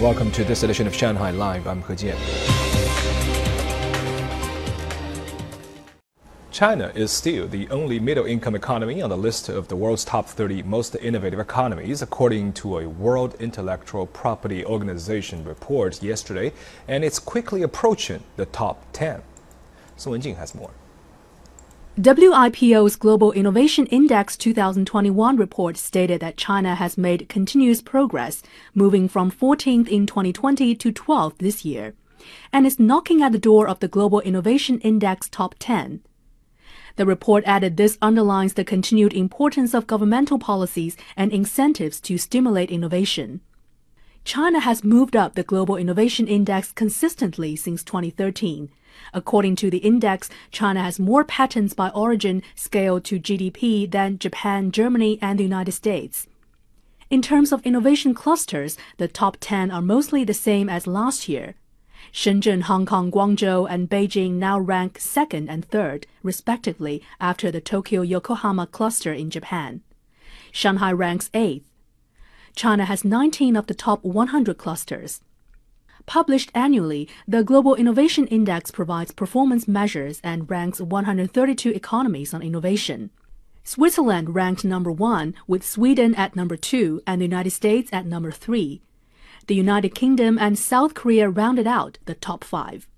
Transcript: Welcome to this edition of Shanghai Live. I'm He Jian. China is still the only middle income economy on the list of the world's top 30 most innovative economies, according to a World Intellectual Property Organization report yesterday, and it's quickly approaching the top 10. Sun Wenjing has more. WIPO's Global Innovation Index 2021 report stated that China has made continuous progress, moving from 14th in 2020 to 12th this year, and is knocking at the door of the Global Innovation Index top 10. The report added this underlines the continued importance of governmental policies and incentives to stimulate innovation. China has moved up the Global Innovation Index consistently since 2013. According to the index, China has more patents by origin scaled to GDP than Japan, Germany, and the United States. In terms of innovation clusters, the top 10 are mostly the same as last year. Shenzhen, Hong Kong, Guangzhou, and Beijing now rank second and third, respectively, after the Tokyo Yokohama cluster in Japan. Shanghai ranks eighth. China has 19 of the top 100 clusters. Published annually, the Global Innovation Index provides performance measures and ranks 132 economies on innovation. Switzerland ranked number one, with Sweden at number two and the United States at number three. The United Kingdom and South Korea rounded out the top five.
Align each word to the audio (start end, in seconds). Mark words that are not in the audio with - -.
Welcome 0.00 0.30
to 0.30 0.44
this 0.44 0.62
edition 0.62 0.86
of 0.86 0.94
Shanghai 0.94 1.30
Live. 1.30 1.66
I'm 1.66 1.82
He 1.82 1.92
Jian. 1.92 2.16
China 6.50 6.90
is 6.94 7.10
still 7.10 7.46
the 7.46 7.68
only 7.68 8.00
middle 8.00 8.24
income 8.24 8.54
economy 8.54 9.02
on 9.02 9.10
the 9.10 9.18
list 9.18 9.50
of 9.50 9.68
the 9.68 9.76
world's 9.76 10.06
top 10.06 10.26
30 10.26 10.62
most 10.62 10.96
innovative 11.02 11.38
economies, 11.38 12.00
according 12.00 12.54
to 12.54 12.78
a 12.78 12.88
World 12.88 13.34
Intellectual 13.40 14.06
Property 14.06 14.64
Organization 14.64 15.44
report 15.44 16.02
yesterday, 16.02 16.54
and 16.88 17.04
it's 17.04 17.18
quickly 17.18 17.60
approaching 17.60 18.22
the 18.36 18.46
top 18.46 18.86
10. 18.94 19.20
Sun 19.98 20.14
Wenjing 20.14 20.38
has 20.38 20.54
more. 20.54 20.70
WIPO's 21.98 22.94
Global 22.94 23.32
Innovation 23.32 23.84
Index 23.86 24.36
2021 24.36 25.36
report 25.36 25.76
stated 25.76 26.20
that 26.20 26.36
China 26.36 26.76
has 26.76 26.96
made 26.96 27.28
continuous 27.28 27.82
progress, 27.82 28.42
moving 28.74 29.08
from 29.08 29.30
14th 29.30 29.88
in 29.88 30.06
2020 30.06 30.76
to 30.76 30.92
12th 30.92 31.38
this 31.38 31.64
year, 31.64 31.94
and 32.52 32.64
is 32.64 32.78
knocking 32.78 33.22
at 33.22 33.32
the 33.32 33.38
door 33.38 33.68
of 33.68 33.80
the 33.80 33.88
Global 33.88 34.20
Innovation 34.20 34.78
Index 34.78 35.28
top 35.28 35.56
10. 35.58 36.00
The 36.94 37.06
report 37.06 37.42
added 37.44 37.76
this 37.76 37.98
underlines 38.00 38.54
the 38.54 38.64
continued 38.64 39.12
importance 39.12 39.74
of 39.74 39.88
governmental 39.88 40.38
policies 40.38 40.96
and 41.16 41.32
incentives 41.32 42.00
to 42.02 42.18
stimulate 42.18 42.70
innovation. 42.70 43.40
China 44.24 44.60
has 44.60 44.84
moved 44.84 45.16
up 45.16 45.34
the 45.34 45.42
Global 45.42 45.76
Innovation 45.76 46.28
Index 46.28 46.72
consistently 46.72 47.56
since 47.56 47.82
2013. 47.82 48.70
According 49.14 49.56
to 49.56 49.70
the 49.70 49.78
index, 49.78 50.28
China 50.50 50.82
has 50.82 50.98
more 51.00 51.24
patents 51.24 51.74
by 51.74 51.88
origin 51.90 52.42
scaled 52.54 53.04
to 53.04 53.18
GDP 53.18 53.90
than 53.90 54.18
Japan, 54.18 54.70
Germany, 54.70 55.18
and 55.22 55.38
the 55.38 55.44
United 55.44 55.72
States. 55.72 56.26
In 57.08 57.22
terms 57.22 57.50
of 57.50 57.64
innovation 57.66 58.14
clusters, 58.14 58.76
the 58.98 59.08
top 59.08 59.36
10 59.40 59.70
are 59.70 59.82
mostly 59.82 60.22
the 60.22 60.34
same 60.34 60.68
as 60.68 60.86
last 60.86 61.28
year. 61.28 61.54
Shenzhen, 62.12 62.62
Hong 62.62 62.86
Kong, 62.86 63.10
Guangzhou, 63.10 63.66
and 63.68 63.88
Beijing 63.88 64.32
now 64.32 64.58
rank 64.58 64.98
second 64.98 65.48
and 65.48 65.64
third, 65.64 66.06
respectively, 66.22 67.02
after 67.20 67.50
the 67.50 67.60
Tokyo 67.60 68.02
Yokohama 68.02 68.66
cluster 68.66 69.12
in 69.12 69.30
Japan. 69.30 69.82
Shanghai 70.52 70.92
ranks 70.92 71.30
eighth. 71.34 71.69
China 72.54 72.84
has 72.84 73.04
19 73.04 73.56
of 73.56 73.66
the 73.66 73.74
top 73.74 74.04
100 74.04 74.58
clusters. 74.58 75.20
Published 76.06 76.50
annually, 76.54 77.08
the 77.28 77.44
Global 77.44 77.74
Innovation 77.74 78.26
Index 78.26 78.70
provides 78.70 79.12
performance 79.12 79.68
measures 79.68 80.20
and 80.24 80.50
ranks 80.50 80.80
132 80.80 81.70
economies 81.70 82.34
on 82.34 82.42
innovation. 82.42 83.10
Switzerland 83.62 84.34
ranked 84.34 84.64
number 84.64 84.90
one, 84.90 85.34
with 85.46 85.64
Sweden 85.64 86.14
at 86.14 86.34
number 86.34 86.56
two 86.56 87.02
and 87.06 87.20
the 87.20 87.26
United 87.26 87.50
States 87.50 87.90
at 87.92 88.06
number 88.06 88.30
three. 88.30 88.82
The 89.46 89.54
United 89.54 89.94
Kingdom 89.94 90.38
and 90.38 90.58
South 90.58 90.94
Korea 90.94 91.28
rounded 91.28 91.66
out 91.66 91.98
the 92.06 92.14
top 92.14 92.42
five. 92.42 92.88